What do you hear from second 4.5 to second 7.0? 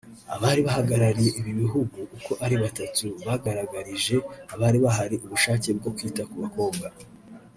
abari bahari ubushake bwo kwita ku bakobwa